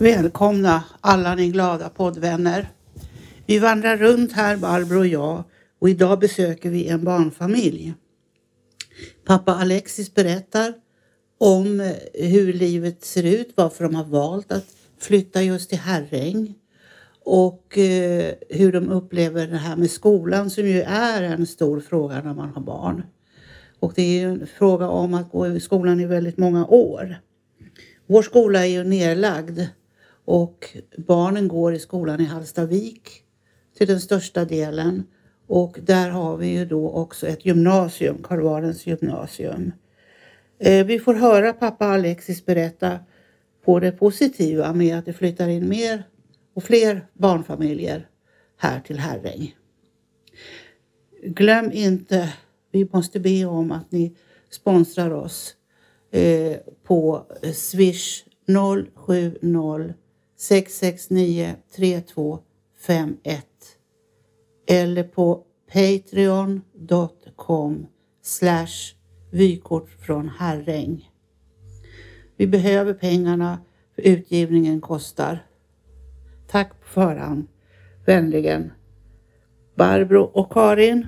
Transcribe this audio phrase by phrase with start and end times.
[0.00, 2.68] Välkomna alla ni glada poddvänner.
[3.46, 5.44] Vi vandrar runt här, Barbro och jag,
[5.78, 7.94] och idag besöker vi en barnfamilj.
[9.24, 10.74] Pappa Alexis berättar
[11.38, 11.94] om eh,
[12.28, 14.66] hur livet ser ut, varför de har valt att
[14.98, 16.54] flytta just till Herräng
[17.24, 22.22] och eh, hur de upplever det här med skolan som ju är en stor fråga
[22.22, 23.02] när man har barn.
[23.80, 27.20] Och det är ju en fråga om att gå i skolan i väldigt många år.
[28.06, 29.60] Vår skola är ju nedlagd
[30.30, 33.22] och barnen går i skolan i Hallstavik
[33.78, 35.06] till den största delen.
[35.46, 39.72] Och där har vi ju då också ett gymnasium, Karl gymnasium.
[40.58, 42.98] Eh, vi får höra pappa Alexis berätta
[43.64, 46.02] på det positiva med att det flyttar in mer
[46.54, 48.08] och fler barnfamiljer
[48.56, 49.56] här till Herräng.
[51.22, 52.34] Glöm inte,
[52.72, 54.16] vi måste be om att ni
[54.50, 55.54] sponsrar oss
[56.10, 58.24] eh, på Swish
[58.94, 59.94] 070
[60.40, 63.44] 669 3251
[64.66, 67.06] eller på patreon.com
[68.22, 68.94] slash
[69.30, 71.10] vykort från Herräng.
[72.36, 73.58] Vi behöver pengarna
[73.94, 75.46] för utgivningen kostar.
[76.48, 77.46] Tack på förhand.
[78.06, 78.72] Vänligen
[79.74, 81.06] Barbro och Karin.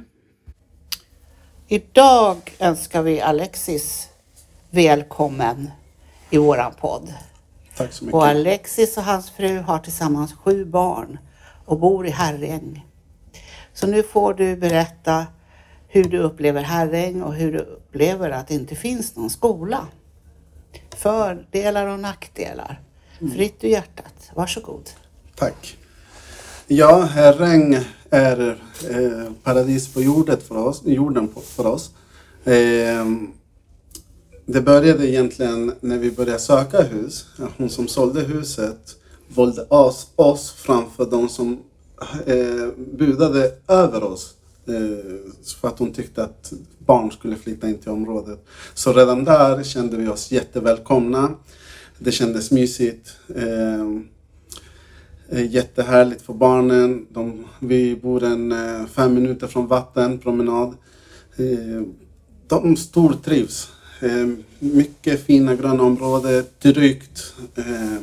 [1.69, 4.09] Idag önskar vi Alexis
[4.71, 5.71] välkommen
[6.31, 7.13] i våran podd.
[7.83, 8.15] Tack så mycket.
[8.15, 11.19] Och Alexis och hans fru har tillsammans sju barn
[11.65, 12.87] och bor i Herräng.
[13.73, 15.27] Så nu får du berätta
[15.89, 19.87] hur du upplever Herräng och hur du upplever att det inte finns någon skola.
[20.97, 22.81] Fördelar och nackdelar.
[23.21, 23.33] Mm.
[23.33, 24.31] Fritt ur hjärtat.
[24.35, 24.91] Varsågod.
[25.37, 25.77] Tack.
[26.67, 27.79] Ja, Herräng
[28.11, 28.59] är
[28.91, 30.83] eh, paradis på jorden för oss.
[30.85, 31.91] Jorden för oss.
[32.45, 33.07] Eh,
[34.47, 37.27] det började egentligen när vi började söka hus.
[37.57, 38.97] Hon som sålde huset
[39.29, 41.59] valde oss, oss framför de som
[42.27, 44.35] eh, budade över oss.
[44.67, 48.45] Eh, för att hon tyckte att barn skulle flytta in till området.
[48.75, 51.35] Så redan där kände vi oss jättevälkomna.
[51.99, 53.17] Det kändes mysigt.
[53.35, 53.83] Eh,
[55.29, 57.07] eh jättehärligt för barnen.
[57.11, 60.69] De, vi bor en eh, fem minuter från vatten, promenad.
[61.37, 61.83] Eh,
[62.49, 63.69] de stortrivs.
[64.03, 67.35] Eh, mycket fina gröna områden, tryggt.
[67.55, 67.99] Eh,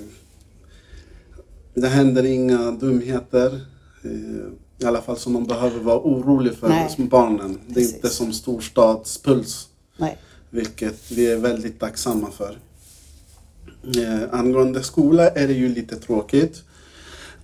[1.74, 3.66] det händer inga dumheter.
[4.04, 6.90] Eh, I alla fall som man behöver vara orolig för Nej.
[6.90, 7.60] som barnen.
[7.68, 7.96] Det är Precis.
[7.96, 9.68] inte som storstadspuls.
[9.98, 10.18] Nej.
[10.50, 12.58] Vilket vi är väldigt tacksamma för.
[14.32, 16.64] Angående skola är det ju lite tråkigt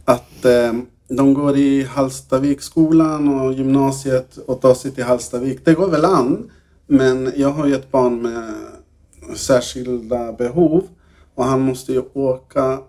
[0.06, 0.46] att
[1.08, 5.66] de går i Hallstaviksskolan och gymnasiet och tar sig till Hallstavik.
[5.66, 6.52] Det går väl an.
[6.88, 8.54] Men jag har ju ett barn med
[9.36, 10.88] särskilda behov
[11.36, 12.80] och han måste ju åka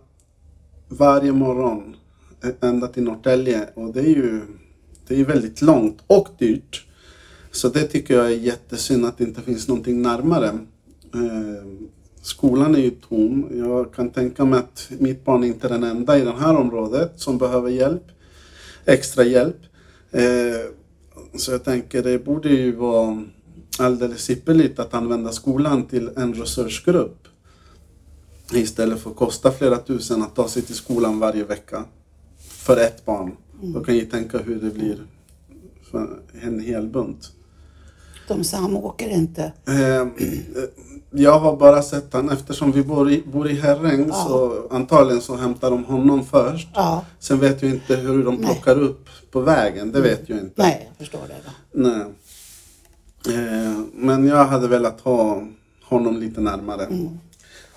[0.88, 1.96] varje morgon
[2.60, 4.40] ända till Norrtälje och det är ju
[5.08, 6.86] det är väldigt långt och dyrt.
[7.50, 10.46] Så det tycker jag är jättesynd att det inte finns någonting närmare.
[11.14, 11.66] Eh,
[12.22, 13.46] skolan är ju tom.
[13.54, 17.12] Jag kan tänka mig att mitt barn inte är den enda i det här området
[17.16, 18.04] som behöver hjälp.
[18.84, 19.60] Extra hjälp.
[20.10, 20.70] Eh,
[21.36, 23.24] så jag tänker det borde ju vara
[23.81, 27.28] alldeles ypperligt att använda skolan till en resursgrupp.
[28.53, 31.84] Istället för att kosta flera tusen att ta sig till skolan varje vecka.
[32.38, 33.36] För ett barn.
[33.60, 33.72] Mm.
[33.72, 35.06] Då kan ni tänka hur det blir
[35.91, 37.32] för en hel bunt.
[38.28, 39.53] De samåker inte?
[39.66, 40.06] Eh,
[41.10, 44.15] jag har bara sett han eftersom vi bor i, bor i Herräng ja.
[44.15, 46.69] så antagligen så hämtar de honom först.
[46.75, 47.04] Ja.
[47.19, 48.84] Sen vet jag inte hur de plockar Nej.
[48.84, 49.92] upp på vägen.
[49.92, 50.62] Det vet jag inte.
[50.62, 51.36] Nej, jag förstår det.
[51.44, 51.82] Då.
[51.82, 52.04] Nej.
[53.28, 55.42] Eh, men jag hade velat ha
[55.82, 56.84] honom lite närmare.
[56.84, 57.09] Mm.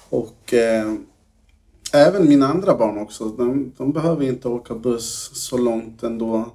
[0.10, 0.94] Och eh,
[1.94, 3.30] även mina andra barn också.
[3.30, 6.52] De, de, behöver inte åka buss så långt ändå.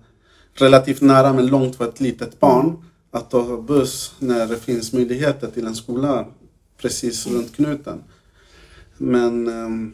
[0.54, 2.84] Relativt nära men långt för ett litet barn.
[3.10, 6.26] Att åka buss när det finns möjligheter till en skola
[6.78, 7.38] precis mm.
[7.38, 8.02] runt knuten.
[8.98, 9.92] Men eh,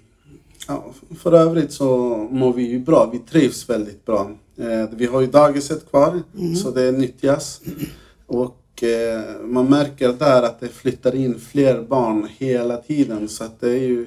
[0.69, 3.11] ja, för övrigt så mår vi ju bra.
[3.13, 4.31] Vi trivs väldigt bra.
[4.57, 6.57] Eh, vi har ju dagiset kvar mm.
[6.57, 7.61] så det nyttjas.
[8.27, 13.61] Och Eh, man märker där att det flyttar in fler barn hela tiden så att
[13.61, 14.07] det är ju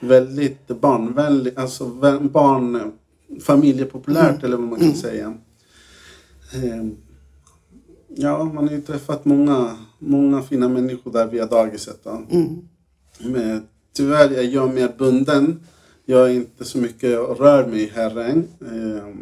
[0.00, 1.86] väldigt barnvänligt, alltså
[2.20, 2.92] barn,
[3.40, 4.44] familjepopulärt mm.
[4.44, 4.98] eller vad man kan mm.
[4.98, 5.34] säga.
[6.54, 6.86] Eh,
[8.08, 12.06] ja, man har ju träffat många, många fina människor där via dagiset.
[12.06, 12.68] Mm.
[13.20, 15.60] Men tyvärr är jag mer bunden.
[16.04, 18.44] Jag är inte så mycket rör mig i Herräng.
[18.60, 19.14] Eh,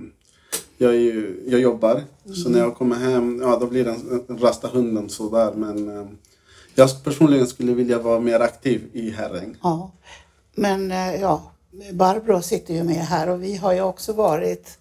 [0.79, 1.95] jag, är ju, jag jobbar.
[2.25, 2.37] Mm.
[2.37, 5.53] Så när jag kommer hem, ja då blir det en, rasta hunden sådär.
[5.57, 6.07] Men eh,
[6.75, 9.57] jag personligen skulle vilja vara mer aktiv i Herräng.
[9.63, 9.91] Ja.
[10.55, 11.53] Men eh, ja,
[11.93, 14.79] Barbro sitter ju med här och vi har ju också varit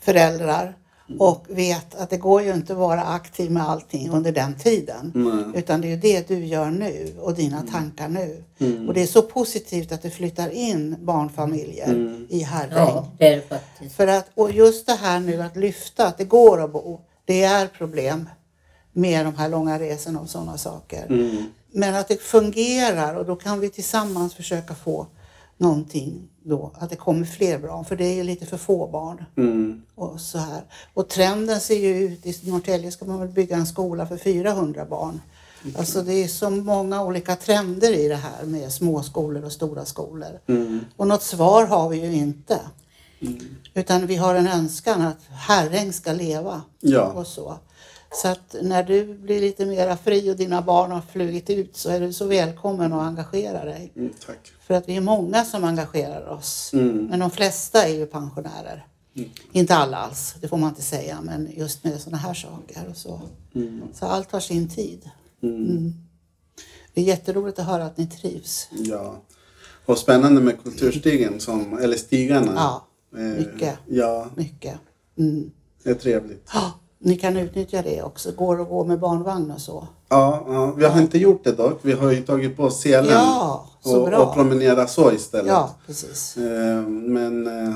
[0.00, 0.74] föräldrar
[1.18, 5.12] och vet att det går ju inte att vara aktiv med allting under den tiden.
[5.14, 5.60] Nej.
[5.60, 8.44] Utan det är ju det du gör nu och dina tankar nu.
[8.58, 8.88] Mm.
[8.88, 12.26] Och det är så positivt att det flyttar in barnfamiljer Mm.
[12.30, 12.72] i Herräng.
[12.76, 13.96] Ja, det är det faktiskt.
[13.96, 17.42] För att, och just det här nu att lyfta, att det går att bo, det
[17.42, 18.28] är problem
[18.92, 21.06] med de här långa resorna och sådana saker.
[21.06, 21.44] Mm.
[21.72, 25.06] Men att det fungerar och då kan vi tillsammans försöka få
[25.58, 29.24] någonting då, att det kommer fler barn, för det är ju lite för få barn.
[29.36, 29.82] Mm.
[29.94, 30.62] Och, så här.
[30.94, 34.84] och trenden ser ju ut, i Norrtälje ska man väl bygga en skola för 400
[34.84, 35.20] barn.
[35.76, 39.84] Alltså det är så många olika trender i det här med små skolor och stora
[39.84, 40.40] skolor.
[40.46, 40.80] Mm.
[40.96, 42.60] Och något svar har vi ju inte.
[43.74, 46.62] Utan vi har en önskan att Herräng ska leva.
[46.80, 47.02] Ja.
[47.02, 47.58] Och så.
[48.10, 51.90] Så att när du blir lite mera fri och dina barn har flugit ut så
[51.90, 53.92] är du så välkommen att engagera dig.
[53.96, 54.52] Mm, tack.
[54.66, 56.70] För att vi är många som engagerar oss.
[56.72, 57.06] Mm.
[57.06, 58.86] Men de flesta är ju pensionärer.
[59.52, 61.18] Inte alla alls, det får man inte säga.
[61.22, 63.20] Men just med sådana här saker och så.
[63.54, 63.82] Mm.
[63.94, 65.10] Så allt har sin tid.
[65.42, 65.92] Mm.
[66.94, 68.68] Det är jätteroligt att höra att ni trivs.
[68.70, 69.22] Ja.
[69.86, 72.52] Och spännande med kulturstigen, som, eller stigarna.
[72.56, 72.84] Ja,
[73.16, 73.78] Eh, mycket.
[73.86, 74.74] Ja, Mycket.
[75.18, 75.50] Mm.
[75.82, 76.50] det är trevligt.
[76.52, 78.32] Ja, ni kan utnyttja det också.
[78.32, 79.88] Går att gå med barnvagn och så.
[80.08, 81.78] Ja, ja, vi har inte gjort det dock.
[81.82, 85.46] Vi har ju tagit på selen Ja, och, och promenera så istället.
[85.46, 86.36] Ja, precis.
[86.36, 87.74] Eh, Men eh,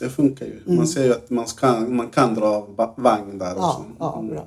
[0.00, 0.60] det funkar ju.
[0.66, 0.76] Mm.
[0.76, 3.84] Man ser ju att man, ska, man kan dra va- vagn där Ja, också.
[3.98, 4.46] ja, bra.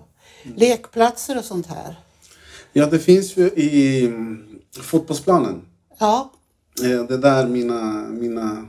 [0.55, 1.99] Lekplatser och sånt här.
[2.73, 4.45] Ja, det finns ju i mm,
[4.81, 5.61] fotbollsplanen.
[5.99, 6.31] Ja,
[6.83, 8.65] Eh, Det är där mina, mina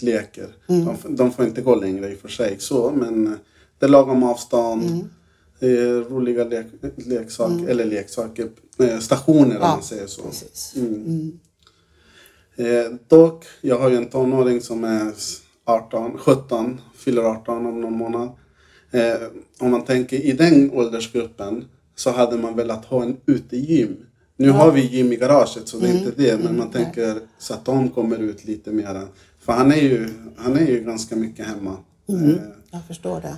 [0.00, 0.48] leker.
[0.68, 0.84] Mm.
[1.02, 3.36] De, de får inte gå längre i och för sig så, men
[3.80, 4.82] det är lagom avstånd.
[4.82, 5.08] Mm.
[5.62, 6.66] Eh, roliga lek,
[6.96, 8.48] leksaker, eller leksaker,
[8.78, 10.22] eh, stationer om Ja, man säger så.
[10.22, 10.72] precis.
[10.76, 11.38] Mm.
[12.56, 15.12] Eh, dock, jag har ju en tonåring som är
[15.64, 18.28] 18, 17, fyller 18 om någon månad.
[18.90, 19.14] Eh,
[19.58, 21.64] om man tänker i den åldersgruppen
[21.96, 23.96] så hade man velat ha en utegym.
[24.36, 27.54] Nu har vi gym i garaget så det är inte det, men man tänker så
[27.54, 29.02] att de kommer ut lite mera.
[29.38, 31.76] För han är ju, han är ju ganska mycket hemma.
[32.08, 32.30] Eh,
[32.70, 33.36] jag förstår det.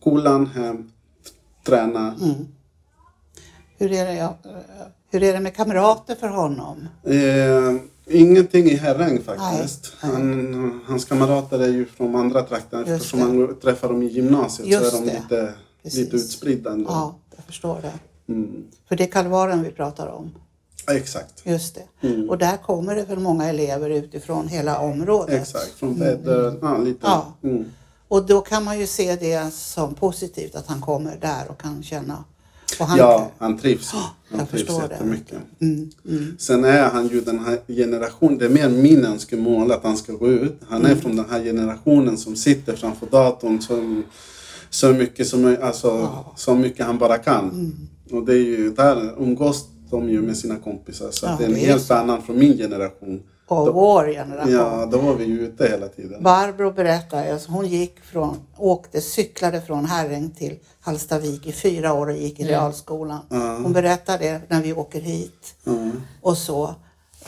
[0.00, 0.90] Skolan, hem,
[1.66, 2.14] träna.
[3.78, 4.28] Hur är det,
[5.10, 6.88] hur är det med kamrater för honom?
[7.04, 7.74] Eh,
[8.06, 9.92] ingenting i Herräng faktiskt.
[10.02, 12.78] Nej, Han, hans kamrater är ju från andra trakter.
[12.78, 13.26] Just Eftersom det.
[13.26, 15.14] man går- träffar dem i gymnasiet Just så är de det.
[15.14, 15.98] lite, Precis.
[16.00, 16.90] lite utspridda ändå.
[16.90, 17.92] Ja, jag förstår det.
[18.32, 18.64] Mm.
[18.88, 20.30] För det är Kalvaren vi pratar om.
[20.90, 21.42] Exakt.
[21.46, 22.18] Just det.
[22.28, 25.40] Och där kommer det väl många elever utifrån hela området.
[25.42, 25.70] Exakt.
[25.72, 26.54] Från Väddö.
[26.62, 26.98] Ja, lite.
[27.02, 27.26] Ja.
[27.42, 27.64] Mm.
[28.08, 31.82] Och då kan man ju se det som positivt att han kommer där och kan
[31.82, 32.24] känna.
[32.80, 33.92] Och han, Ja, han trivs.
[33.92, 35.38] Han jag trivs jättemycket.
[35.60, 36.36] Mm, mm.
[36.38, 40.12] Sen är han ju den här generationen, det är mer min önskemål att han ska
[40.12, 40.60] gå ut.
[40.68, 40.92] Han Mm.
[40.92, 44.04] är från den här generationen som sitter framför datorn som,
[44.70, 47.50] så, mycket som, alltså, så mycket han bara kan.
[47.50, 47.74] Mm.
[48.12, 51.10] Och det är ju, där umgås de ju med sina kompisar.
[51.10, 51.94] Så att det är en helt så.
[51.94, 53.22] annan från min generation.
[53.48, 54.52] Och vår generation.
[54.52, 56.22] Ja, då var vi ju ute hela tiden.
[56.22, 62.06] Barbro berättar, alltså hon gick från, åkte, cyklade från Herräng till Hallstavik i fyra år
[62.06, 63.20] och gick i realskolan.
[63.62, 65.72] Hon berättar det när vi åker hit Ja.
[66.22, 66.74] och så.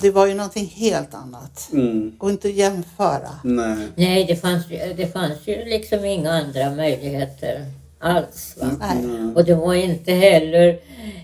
[0.00, 1.68] Det var ju någonting helt annat.
[1.72, 2.12] Mm.
[2.18, 3.28] Går inte att jämföra.
[3.44, 3.76] Nej.
[3.94, 7.64] Nej, det fanns, ju- det fanns ju liksom inga andra möjligheter
[8.00, 8.56] alls.
[8.60, 8.70] Va?
[8.80, 9.34] Nej.
[9.34, 10.78] Och det var inte heller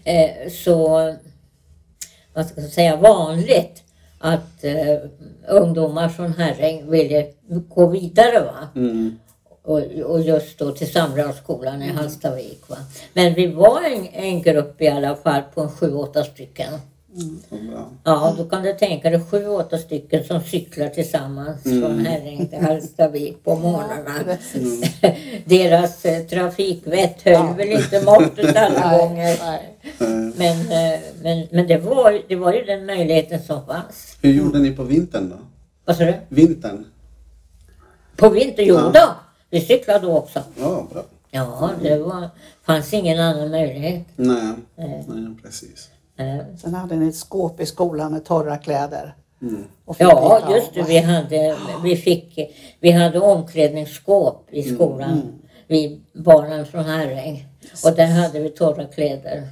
[0.05, 0.89] eh, så,
[2.35, 3.83] vad ska jag säga, vanligt
[4.25, 4.97] att eh,
[5.49, 7.27] ungdomar från Herräng ville
[7.69, 8.41] gå vidare.
[8.41, 8.69] Va?
[8.77, 9.19] Mm.
[9.63, 12.69] Och, och just då till Samradskolan i Hallstavik.
[12.69, 12.77] Va?
[13.13, 16.73] Men vi var en, en grupp i alla fall på en sju, åtta stycken.
[17.49, 17.91] Bra.
[18.05, 22.59] Ja, då kan du tänka dig sju, åtta stycken som cyklar tillsammans från Herräng till
[22.59, 24.39] Hallstavik på morgnarna.
[25.45, 29.39] Deras eh, trafikvett höll väl inte måttet alla gånger.
[29.45, 30.24] Nej.
[30.37, 34.17] Men, eh, men, men det, var, ju- det var ju den möjligheten som fanns.
[34.23, 35.37] Hur gjorde ni på vintern då?
[35.85, 36.15] Vad sa du?
[36.29, 36.85] Vintern?
[38.17, 38.65] På vintern?
[38.69, 39.15] Jo då,
[39.51, 40.41] vi cyklade då också.
[40.61, 41.03] Ja, bra.
[41.31, 42.29] Ja, det var,
[42.63, 44.03] fanns ingen annan möjlighet.
[44.17, 45.05] Nej, Nej.
[45.09, 45.89] Nej precis.
[46.17, 49.15] Eh, Sen hade ni ett skåp i skolan med torra kläder.
[49.43, 49.65] Mm.
[49.99, 50.83] Ja, just det.
[50.83, 52.39] Vi hade, vi fick,
[52.81, 55.23] vi hade omklädningsskåp i skolan.
[55.67, 57.47] Vi barnen från Herräng.
[57.85, 59.49] Och där hade vi torra kläder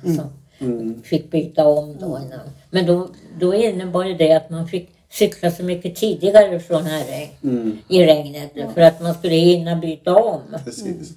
[0.63, 2.41] som fick byta om då innan.
[2.71, 3.09] Men då,
[3.41, 7.79] då innebar ju det att man fick cykla så mycket tidigare från Herräng Mm.
[7.89, 11.11] i regnet för att man skulle hinna byta om Precis.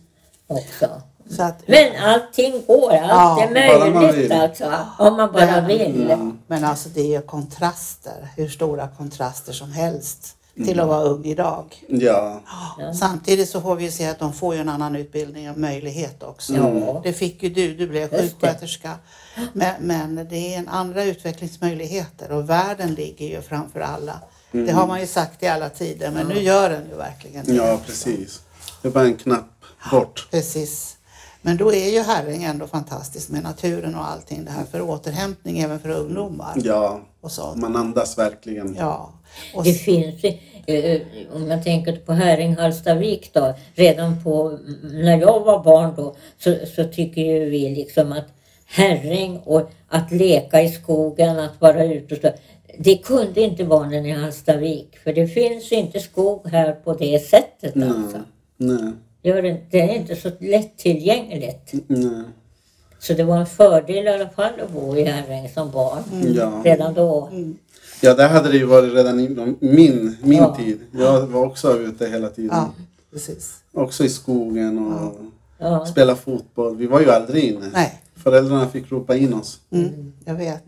[0.47, 0.89] också.
[1.29, 4.73] Så att, Men allting går, allt Ja, är möjligt alltså.
[4.99, 6.11] Om man bara Men- vill.
[6.11, 6.39] Mm.
[6.47, 11.25] Men alltså det är ju kontraster, hur stora kontraster som helst till att vara ung
[11.25, 11.83] idag.
[11.87, 12.41] Ja,
[12.99, 16.23] Samtidigt så får vi ju se att de får ju en annan utbildning och möjlighet
[16.23, 16.53] också.
[16.53, 17.01] Ja.
[17.03, 18.91] Det fick ju du, du blev sjuksköterska.
[19.53, 24.19] Men, men det är en andra utvecklingsmöjligheter och världen ligger ju framför alla.
[24.51, 27.53] Det har man ju sagt i alla tider men nu gör den ju verkligen det.
[27.53, 28.41] ja precis.
[28.81, 29.49] Det är bara en knapp
[29.91, 30.27] bort.
[30.31, 30.97] Precis.
[31.45, 35.59] Men då är ju Herräng ändå fantastiskt med naturen och allting det här för återhämtning
[35.59, 36.53] även för ungdomar.
[36.63, 37.53] Ja, Och så.
[37.55, 38.75] man andas verkligen.
[38.79, 39.13] Ja.
[39.55, 40.23] Och Det finns,
[40.67, 41.01] eh,
[41.33, 46.55] om man tänker på Herräng Hallstavik då, redan på, när jag var barn då, så,
[46.75, 48.27] så tycker ju vi liksom att
[48.65, 52.31] Herräng och att leka i skogen, att vara ute och så,
[52.79, 57.75] det kunde inte barnen i Hallstavik, för det finns inte skog här på det sättet
[57.75, 58.17] alltså.
[58.57, 58.91] Nej,
[59.25, 61.73] Det är inte- det är inte så lättillgängligt.
[61.87, 62.23] nej.
[62.99, 66.03] Så det var en fördel i alla fall att bo i Herräng som barn,
[66.35, 66.61] Ja.
[66.65, 67.29] redan då.
[68.01, 70.55] ja, där hade det ju varit redan inom min, min Ja.
[70.55, 70.79] tid.
[70.91, 72.49] Jag var också ute hela tiden.
[72.53, 72.71] ja,
[73.11, 73.53] precis.
[73.73, 75.15] Också i skogen och
[75.57, 75.85] Ja.
[75.85, 76.77] spela fotboll.
[76.77, 77.69] Vi var ju aldrig inne.
[77.73, 78.01] Nej.
[78.23, 79.59] Föräldrarna fick ropa in oss.
[79.71, 80.63] Mm, jag vet.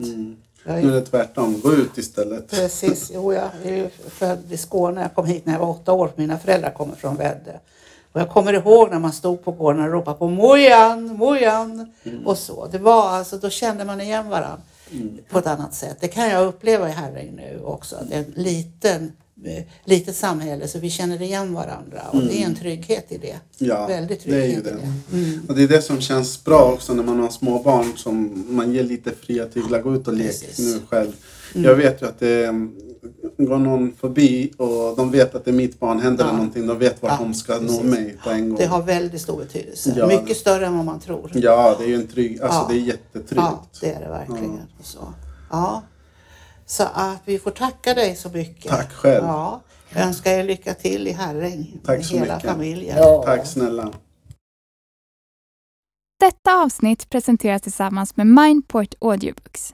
[0.65, 1.59] Jag är Nu är det tvärtom.
[1.63, 2.49] Gå ut istället.
[2.49, 5.01] Precis, jo jag är ju född i Skåne.
[5.01, 6.11] Jag kom hit när jag var åtta år.
[6.15, 7.51] Mina föräldrar kommer från Väddö.
[8.17, 11.91] Och jag kommer ihåg när man stod på gården och ropade på Mojan, Mojan
[12.25, 12.67] och så.
[12.71, 14.61] Det var alltså, då kände man igen varandra
[15.29, 15.97] på ett annat sätt.
[15.99, 17.95] Det kan jag uppleva i Herräng nu också.
[18.09, 19.11] Det är en liten,
[19.45, 23.35] eh, litet samhälle så vi känner igen varandra och det är en trygghet i det.
[23.57, 24.63] Ja, Väldigt det är ju trygghet
[25.09, 25.17] det.
[25.17, 25.39] det.
[25.49, 28.73] Och det är det som känns bra också när man har små barn som man
[28.73, 29.81] ger lite fria tyglar.
[29.81, 31.11] Gå ut och lek nu själv.
[31.53, 32.75] Jag vet ju att det mm,
[33.37, 35.99] går någon förbi och de vet att det är mitt barn.
[35.99, 36.35] Händer det Ja.
[36.35, 37.83] någonting, de vet vart Ja, de ska nå precis.
[37.83, 38.57] mig på en gång.
[38.57, 39.93] Det har väldigt stor betydelse.
[39.97, 40.07] Ja.
[40.07, 41.31] Mycket större än vad man tror.
[41.33, 42.67] Ja, det är ju en trygg, alltså Ja.
[42.69, 43.35] det är jättetryggt.
[43.35, 44.61] Ja, det är det verkligen.
[44.83, 45.13] Så.
[45.51, 45.83] Ja.
[46.65, 48.71] så att vi får tacka dig så mycket.
[48.71, 49.23] Tack själv.
[49.25, 49.61] Ja.
[49.93, 52.49] Jag önskar er lycka till i Herräng Tack så hela mycket.
[52.51, 52.97] familjen.
[52.97, 53.23] Ja.
[53.25, 53.91] Tack snälla.
[56.19, 59.73] Detta avsnitt presenteras tillsammans med Mindport Audiobooks.